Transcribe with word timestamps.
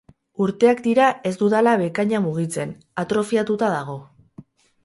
Urteak 0.45 0.79
dira 0.85 1.09
ez 1.29 1.33
dudala 1.41 1.75
bekaina 1.83 2.23
mugitzen, 2.25 2.73
atrofiatuta 3.05 3.71
dago. 3.75 4.01